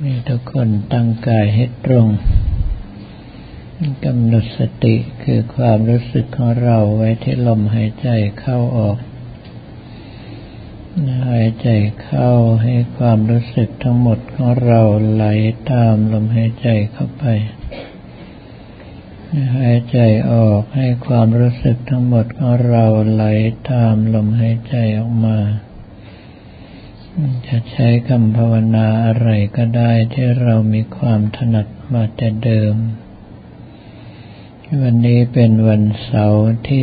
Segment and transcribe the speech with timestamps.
[0.00, 2.08] ให้ทุกคนตั้งกายให้ตรง
[4.04, 8.08] กำหนดสติคือความรู้สึกของเราไว้ที่ลมหายใจ
[8.40, 8.96] เข้าออก
[11.30, 11.68] หายใจ
[12.02, 12.30] เข้า
[12.62, 14.80] ให้ความรู้สึกทั้งหมดของเรา
[15.12, 15.24] ไหล
[15.72, 17.24] ตามลมหายใจเข้าไป
[19.58, 19.98] หายใจ
[20.32, 23.24] ออกให้ความรู้สึกทั้งหมดของเราไหล
[23.70, 25.38] ตามลมหายใจออกมา
[27.48, 32.74] จะใช้คำภาวนาอะไรก็ได้ที่เรามีความถนัดมาแต่เดิม
[34.82, 36.82] วันนี้เป็นวันเสาร์ที่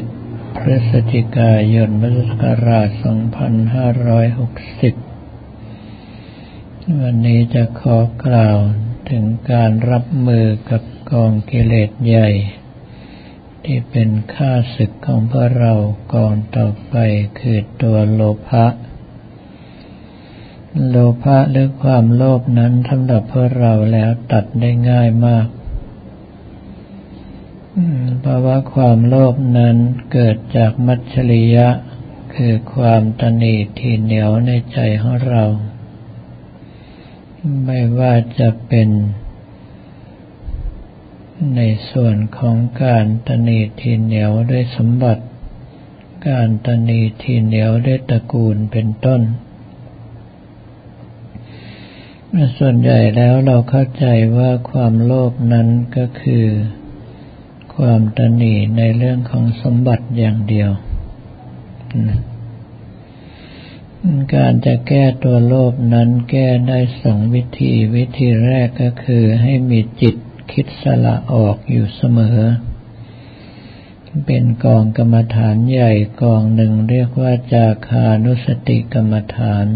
[0.00, 2.98] 11 พฤศจิกายนพุทธศักราช 2560
[7.02, 8.58] วันนี้จะขอกล่าว
[9.10, 12.30] ถึงการรับมือกับกองกิเลสใหญ่
[13.64, 15.74] ที่เป็นข้าศึกของพวกเรา
[16.14, 16.94] กองต่อไป
[17.38, 18.66] คือตัวโลภะ
[20.88, 25.46] โลภะหรือความโลภนั้นสำหรับพวกเราแล้วตัดได้ง่ายมาก
[28.20, 29.76] เพราะว่าความโลภนั้น
[30.12, 31.68] เกิดจากมัจฉริยะ
[32.34, 35.44] คือความตนีทีเหนียวในใจของเรา
[37.64, 38.88] ไม่ว่าจะเป็น
[41.56, 41.60] ใน
[41.90, 45.24] ส่วนของการตนีทีเหนียวด้วยสมบัติ
[46.28, 49.22] การตนีทีเหนียวด้วยตระกูลเป็นต้น
[52.58, 56.46] ส่วนใหญ่แล้วเราเข้าใจว่าความโลภนั้นก็คือ
[57.76, 60.70] ความตนีในเรื่องของสมบัติอย่างเดียว
[64.34, 70.16] การจะแก้ตัวโลภนั้นแก้ได้สองวิธี วิธีแรกก็คือให้มีจิต
[70.52, 72.40] คิดสละออกอยู่เสมอ
[74.26, 75.92] เป็นกองกรรมฐานใหญ่
[76.22, 79.66] กองหนึ่งเรียกว่าจาคานุสติกรรมฐาน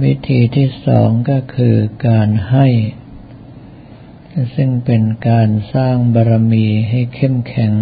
[0.00, 1.76] วิธีที่สองก็คือ
[2.08, 2.66] การให้
[4.54, 7.72] ซึ่งเป็นการสร้างบารมีให้เข้มแข็ง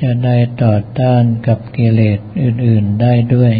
[0.00, 3.54] จะได้ต่อต้านกับกิเลสอื่น ๆได้ด้วย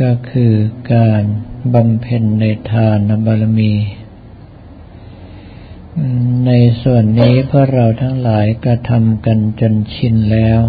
[0.00, 0.52] ก็คือ
[0.94, 1.22] การ
[1.74, 3.72] บำเพ็ญในทานบารมี
[6.46, 6.50] ใน
[6.82, 10.60] ส่วนนี้พวกเราทั้งหลายกระทำกันจนชินแล้ว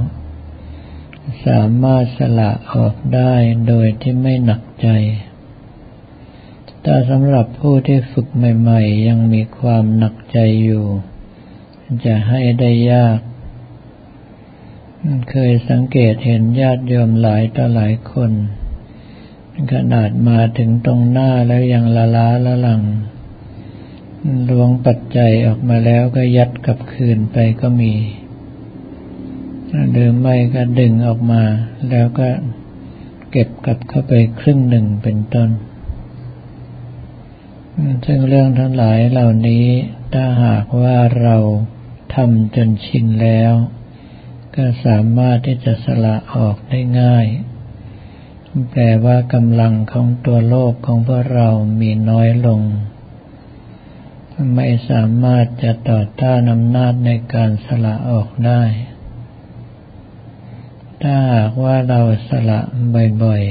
[1.45, 3.33] สามารถสละออกได้
[3.67, 4.89] โดยที่ไม่หนักใจ
[6.81, 10.85] แต่สำหรับผู้ที่ฝึกใหม่ ๆ ยังมีความหนักใจอยู่
[12.05, 13.19] จะให้ได้ยาก
[15.29, 18.31] เคยสังเกตเห็นญาติโยมหลายต่อหลายคน
[19.73, 22.81] ขนาดมาถึงตรงหน้าแล้วยังละล้าละหลัง
[24.49, 27.93] ลวงปัจจัยออกมาแล้วก็ยัดกลับคืนไปก็มี
[29.91, 31.43] หรือไม่ก็ดึงออกมา
[31.89, 32.29] แล้วก็
[33.31, 35.49] เก็บกลับเข้าไปครึ่งหนึ่งเป็นต้น
[38.05, 39.65] ซึ่งเรื่องทั้งหลายเหล่านี้
[40.13, 41.37] ถ้าหากว่าเรา
[42.15, 43.53] ทำจนชินแล้ว
[44.55, 47.25] ก็สามารถที่จะสละออกได้ง่าย
[48.71, 51.49] แปลว่ากำลังของตัวโลกของพวกเรา
[51.81, 52.61] มีน้อยลง
[54.55, 58.61] ไม่สามารถจะต่อต้านอำนาจในการสละออกได้
[61.05, 62.61] ถ้าหากว่าเราสละ
[63.23, 63.43] บ่อย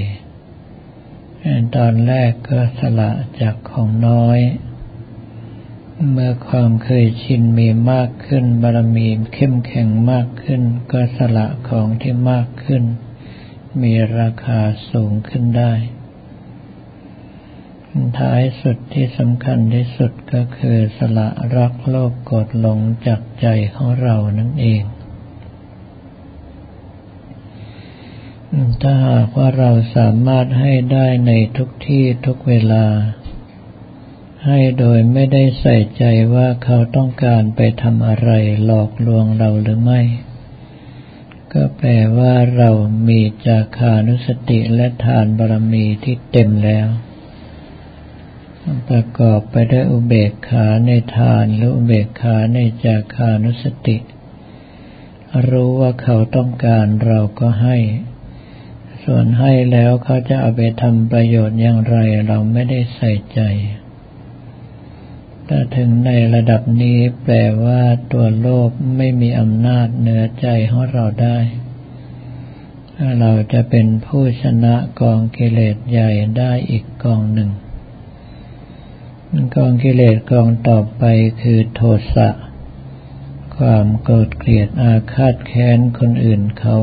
[0.73, 4.41] ๆ ตอนแรกก็สละจากของน้อย
[6.11, 10.63] เมื่อความเคยชินมีมากขึ้น บารมีเข้มแข็งมากขึ้น
[10.93, 12.83] ก็สละของที่มากขึ้น
[13.83, 14.61] มีราคา
[14.91, 15.73] สูงขึ้นได้
[18.19, 24.83] ท้ายสุดที่สำคัญที่สุดก็คือสละรักโลภโกรธหลงจากใจของเรานั่นเอง
[28.83, 32.85] ถ้าหากว่าเราสามารถให้ได้ในทุกที่ทุกเวลา
[34.47, 38.31] ให้โดยไม่ได้ใส่ใจว่าเขาต้องการไปทำอะไร
[38.65, 40.01] หลอกลวงเราหรือไม่
[41.53, 42.71] ก็แปลว่าเรา
[43.09, 46.89] มีจาคานุสติและทานบารมีที่เต็มแล้ว
[48.89, 53.97] ประกอบไปด้วยอุเบกขาในทานหรืออุเบกขาในจาคานุสติ
[55.49, 57.77] รู้ว่าเขาต้องการเราก็ให้
[59.05, 63.41] ส่วนให้แล้วเขาจะเอาไปทำประโยชน์อย่างไรเราไม่ได้ใส่ใจ
[65.47, 67.83] แต่ถึงในระดับนี้แปลว่า
[68.13, 71.39] ตัวโลภไม่มีอำนาจเหนือใจของเราได้
[73.21, 77.51] เราจะเป็นผู้ชนะกองกิเลสใหญ่ได้อีกกองหนึ่ง
[79.57, 81.03] กองกิเลสกองต่อไป
[81.43, 81.81] คือโท
[82.15, 82.29] สะ
[83.57, 86.77] ความโกรธเกลียดอาฆาตแค้นคนอื่นเขา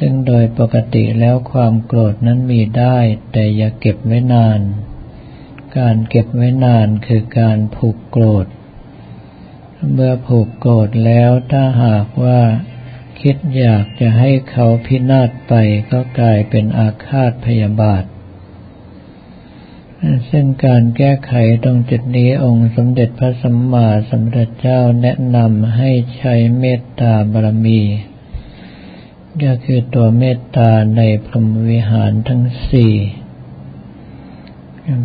[0.00, 2.98] ซึ่งโดยปกติแล้วความโกรธนั้นมีได้
[3.32, 4.60] แต่อย่าเก็บไว้นาน
[5.78, 8.46] การเก็บไว้นานคือการผูกโกรธ
[9.92, 12.40] เมื่อผูกโกรธแล้วถ้าหากว่า
[13.20, 15.54] คิดอยากจะให้เขาพินาศไป
[15.90, 18.04] ก็กลายเป็นอาฆาตพยาบาท
[20.30, 21.32] ซึ่งการแก้ไข
[21.64, 27.80] ตรงจุดนี้องค์สมเด็จพระสัมมาสัมพุทธเจ้าแนะนำให้ใช้เมตตาบารมี
[29.42, 32.94] ก็คือตัวเมตตาในพรหมวิหารทั้งสี่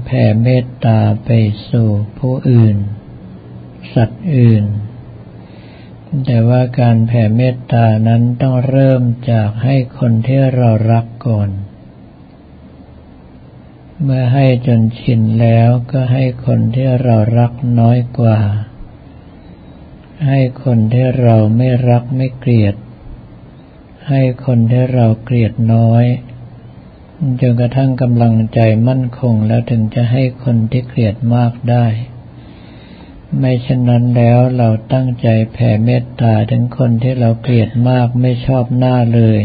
[0.06, 1.30] แผ่เมตตาไป
[1.70, 2.78] สู่ผู้อื่น
[3.94, 4.66] สัตว์อื่น
[6.26, 9.02] แต่ว่าการแผ่เมตตานั้นต้องเริ่ม
[9.32, 11.50] จากให้คนที่เรารักก่อน
[14.04, 18.40] เมื่อให้จนชินแล้วก็ให้คนที่เรารักน้อยกว่า
[20.28, 22.76] ให้คนที่เราไม่รักไม่เกลียด
[24.10, 26.06] ให้คนที่เราเกลียดน้อย
[27.42, 31.86] จนกระทั่งกำลังใจมั่นคงแล้วถึงจะให้คนที่เกลียดมากได้
[33.40, 39.42] ไม่เช่นนั้นแล้วเราตั้งใจแผ่เมตตาถึงคนที่เราเกลียดมากไม่ชอบหน้าเลย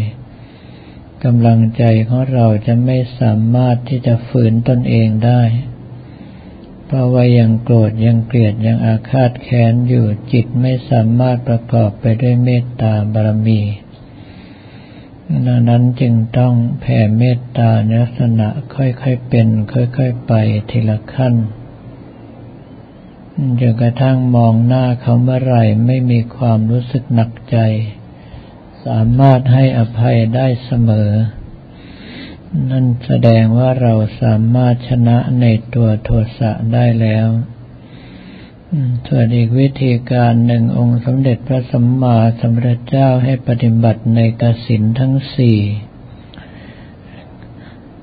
[1.25, 5.43] กำลังใจของเราจะไม่สามารถที่จะฝืนตนเองได้
[6.87, 13.61] เพราะว่ายังโกรธยังเกลียดยังอาฆาตแค้นอยู่จิตไม่สามารถประกอบไปด้วยเมตตาบารมี
[15.47, 20.33] ดังนั้นจึงต้องแผ่เมตตาในลักษณะค่อยๆเป็น ค่อยๆไป
[20.71, 21.35] ทีละขั้น
[23.61, 25.57] จนกระทั่งมองหน้าเขาเมื่อไร
[25.87, 27.59] ไม่มีความรู้สึกหนักใจ
[28.85, 31.11] สามารถให้อภัยได้เสมอ
[32.71, 37.27] นั่นแสดงว่าเราสามารถชนะในตัวโทสะได้แล้ว
[39.09, 45.59] ส่วนอีกวิธีการหนึ่งองค์สมเด็จพระสัมมาสัมพุทธเจ้าให้ปฏิบัติในกสินทั้งสี่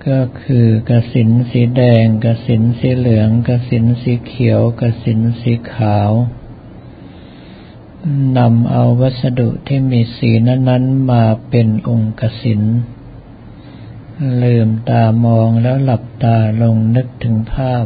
[0.08, 6.12] ก็คือกสินสีแดงกสินสีเหลืองกสินสีเขียวกสินสีขาว
[8.38, 12.62] นำเอาวัสดุที่มีสีนั้นๆมาเป็นองค์กสิน
[14.44, 17.86] ลืมตามองแล้วหลับตาลงนึกถึงภาพ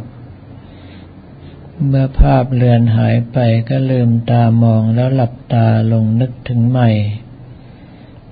[1.88, 3.38] เมื่อภาพเลือนหายไป
[3.70, 6.90] ก็ลืมตามองแล้วหลับตาลงนึกถึงใหม่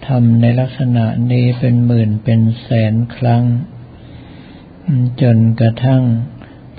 [0.06, 3.44] ทำในลักษณะนี้เป็นหมื่นเป็นแสนครั้ง
[5.22, 6.04] จนกระทั่ง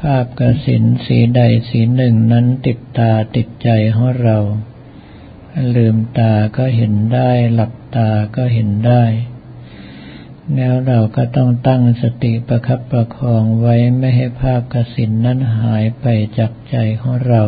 [0.00, 4.38] ภาพกระสินสีใดสีหนึ่งนั้นติดตาติดใจของเรา
[5.76, 9.04] ลืมตาก็เห็นได้ หลับตาก็เห็นได้
[10.54, 16.06] แล้วเราก็ต้องตั้งสติประคับประคองไว้ไม่ให้ภาพกสินนั้นหายไป
[16.38, 17.42] จากใจของเรา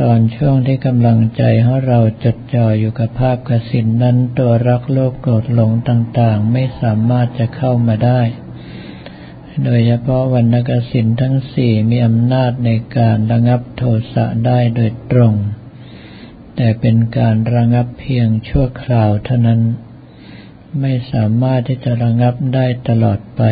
[0.00, 8.20] ตอนช่วงที่กำลังใจของเราจดจ่ออยู่กับภาพกสินนั้นตัวรักโลภโกรธหลงต่างๆ ไม่สามารถจะเข้ามาได้
[9.64, 13.82] โดยเฉพาะวรรณกสินทั้งสี่มีอำนาจในการระงับโท
[14.12, 15.34] สะได้โดยตรง
[16.56, 19.60] แต่เป็นการระงับเพียงชั่วคราวเท่านั้น
[20.80, 23.42] ไม่สามารถที่จะระงับได้ตลอดไป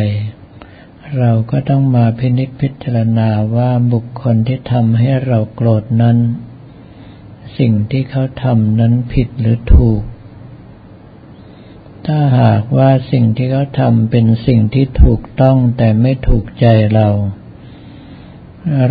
[1.17, 6.17] เราก็ต้องมาพินิจพิจารณาว่าบุคคลที่ทำให้เราโกรธนั้น
[7.57, 10.01] สิ่งที่เขาทำนั้นผิดหรือถูก
[12.05, 17.07] ถ้าหากว่าสิ่งที่เขาทำเป็นสิ่งที่ถูกต้องแต่ไม่ถูกใจเรา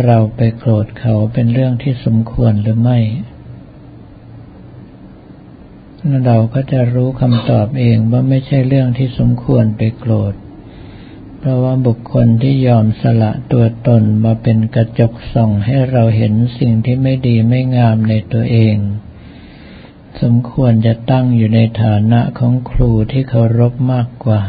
[0.05, 2.99] เราไปโกรธเขาเป็นเรื่องที่สมควรหรือไม่
[6.25, 10.33] เราก็จะรู้คำตอบเองว่าไม่ใช่เรื่องที่สมควรไปโกรธ
[11.39, 18.75] เพราะว่าบุคคลที่ยอมสละตัวตนมาเป็นกระจกส่องให้เราเห็นสิ่งที่ไม่ดีไม่งามในตัวเอง
[20.21, 24.41] สมควรจะตั้งอยู่ในฐานะของครูที่เคารพมากกว่า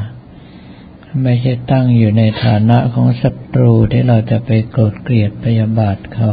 [1.22, 6.32] ไม่ใช่ตั้งอยู่ในฐานะของศัตรูที่เราจะไปโกรธเกลียดพยาบาทเขา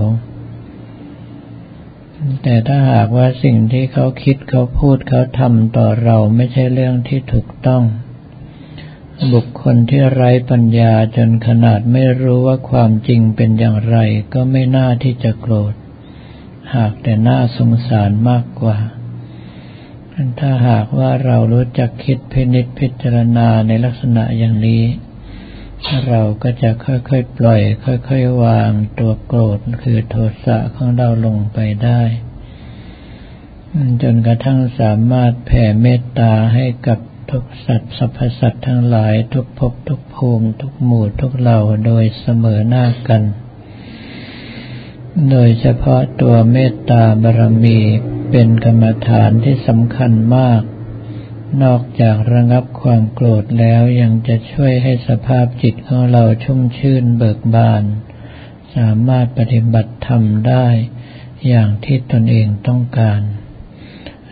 [2.44, 7.84] แต่ถ้าหากว่าสิ่งที่เขาคิดเขาพูดเขาทำต่อเราไม่ใช่เรื่องที่ถูกต้อง
[9.34, 13.98] บุคคลที่ไร้ปัญญาจนขนาดไม่รู้ว่าความจริงเป็นอย่างไร
[14.34, 15.74] ก็ไม่น่าที่จะโกรธ
[16.76, 18.78] หากแต่น่าสงสารมากกว่า
[20.40, 24.84] ถ้าหากว่าเรารู้จักคิดพินิจพิจารณาในลักษณะอย่างนี้
[26.10, 32.02] เราก็จะค่อยๆปล่อย ค่อยๆวางตัวโกรธคือโทสะของเราลงไปได้
[34.02, 37.00] จนกระทั่งสามารถแผ่เมตตาให้กับ
[37.32, 43.24] ทุกสัตว์สรรพสัตว์ทั้งหลายทุกภพทุกภูมิ ทุกหมู่ทุกเหล่าโดยเสมอหน้ากัน
[45.32, 47.80] โดยเฉพาะตัวเมตตาบารมี
[48.32, 50.62] เป็นกรรมฐานที่สำคัญมาก
[51.64, 57.84] นอกจากระงับความโกรธแล้วยังจะช่วยให้สภาพจิตของเราชุ่มชื่นเบิกบาน
[58.76, 60.68] สามารถปฏิบัติธรรมได้
[61.48, 63.22] อย่างที่ตนเองต้องการ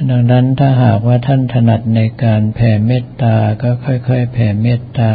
[0.09, 5.13] ดังนั้นถ้าหากว่าท่านถนัดในการแผ่เมตตาก็ค่อยๆ แผ่เมตตา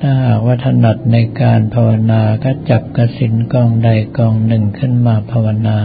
[0.00, 3.88] ถ้าหากว่าถนัดในการภาวนาก็จับกระสินกองใด
[4.18, 5.78] กองหนึ่งขึ้นมาภาวนา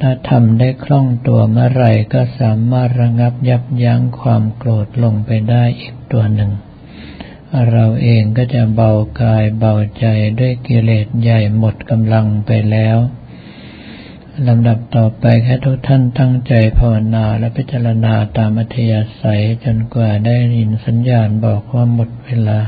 [0.00, 1.84] ถ้าทำได้คล่องตัวเมื่อไร
[2.14, 6.52] ก็สามารถระงับยับยั้งความโกรธลงไปได้อีกตัวหนึ่ง
[7.72, 10.06] เราเองก็จะเบากายเบาใจ
[10.40, 12.98] ด้วยกิเลสใหญ่หมดกำลังไปแล้ว
[14.48, 22.60] ลำดับต่อไปแค่ทุกท่านตั้งใจภาวนาและพิจารณาตามอัธยาศัยจนกว่าได้ยินสัญญาณบอกว่าหมดเวลา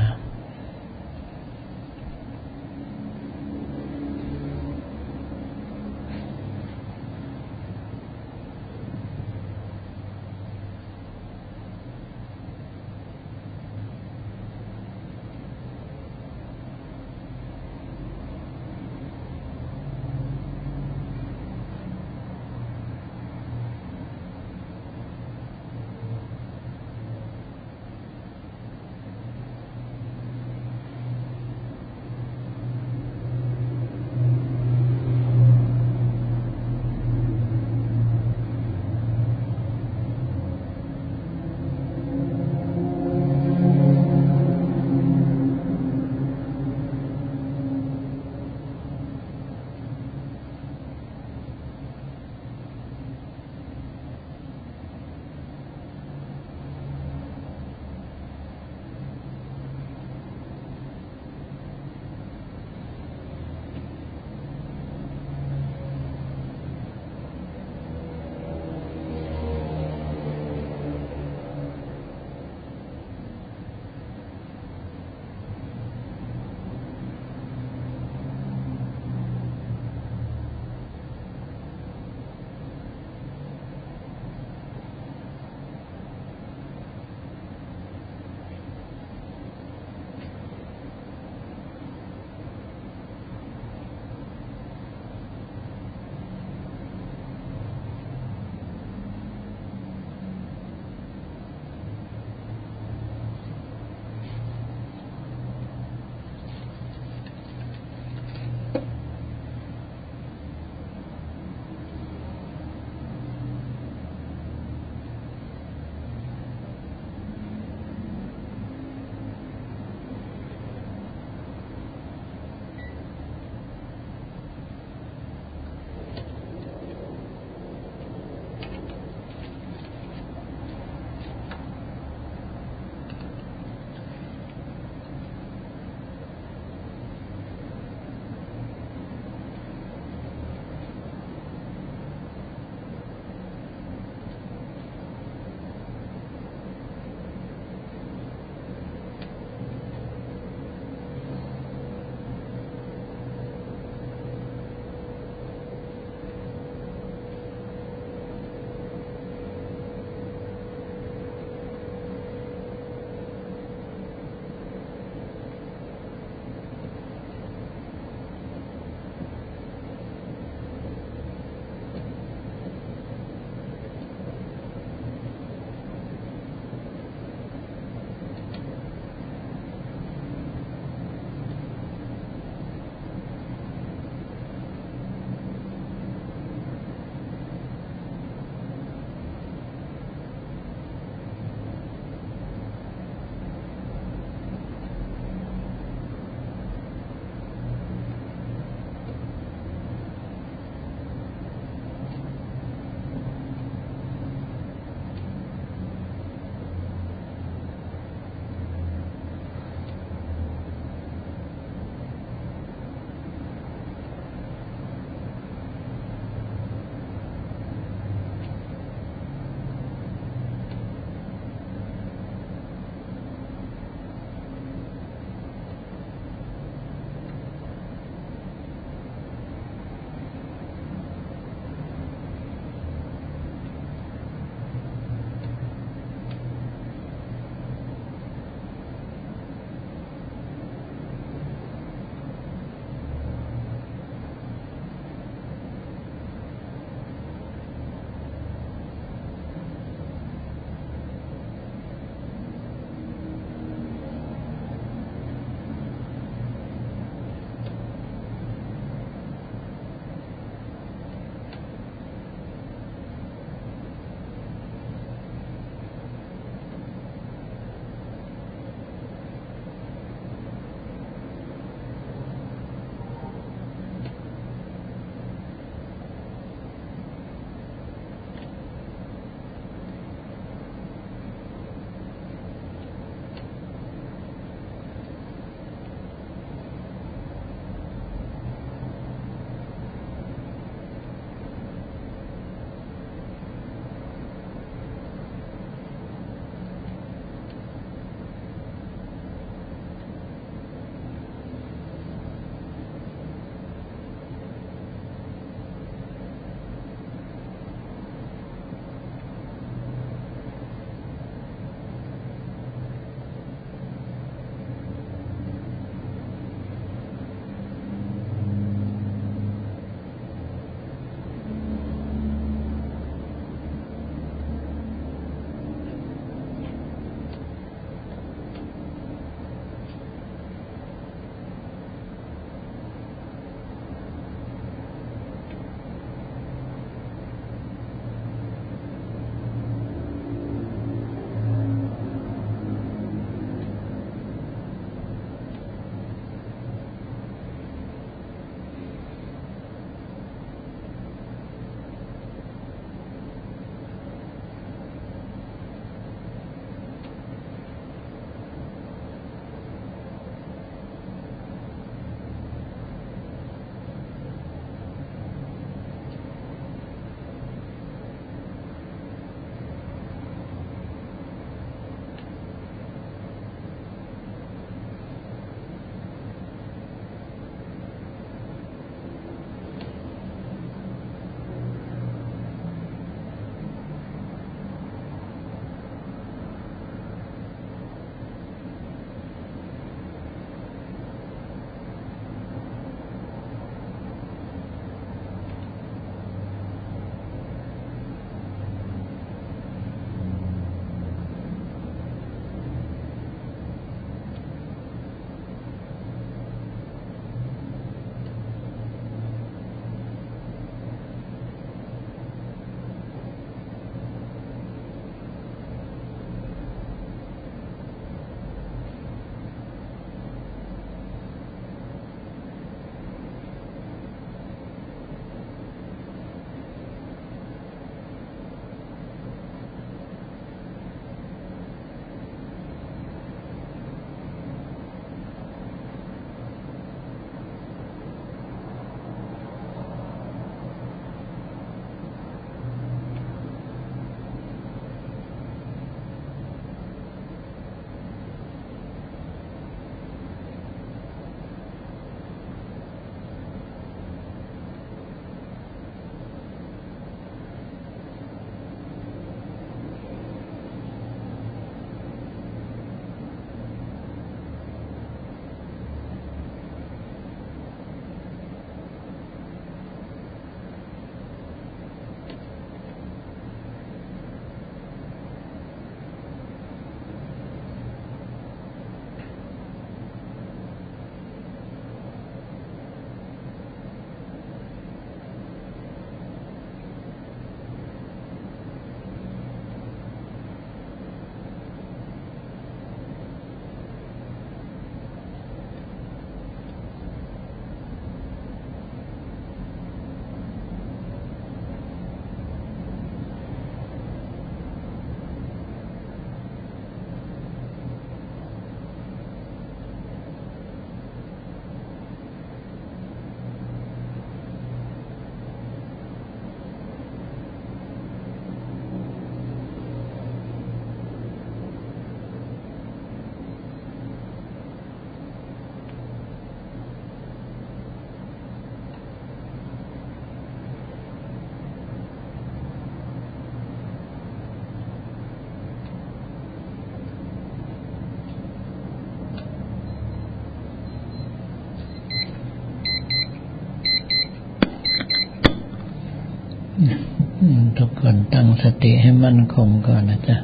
[548.62, 550.36] สติให้มั่นคงก่อนนะจ๊ะ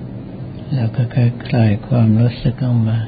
[0.75, 2.99] แล้วก็ค่อยคลายความรู้สึกออกมา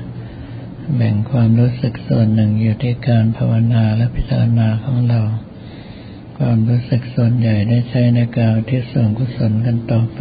[0.97, 5.21] แบ่งความรู้สึกส่วนหนึ่งอยู่ที่การภาวนาและพิจารณาของเรา
[6.39, 10.21] ความรู้สึกส่วนใหญ่ได้ใช้ในการที่ส่วนกุศลกันต่อไป